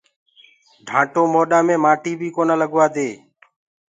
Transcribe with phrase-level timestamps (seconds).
[0.87, 3.09] ڍآٽو موڏآ مي مآٽيٚ بي ڪونآ لگوآ دي۔